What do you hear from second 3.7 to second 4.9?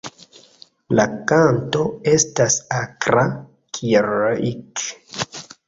"kieerr-ik".